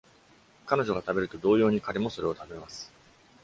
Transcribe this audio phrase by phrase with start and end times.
[0.65, 2.91] 彼女が食べると、同様に彼もそれを食べます。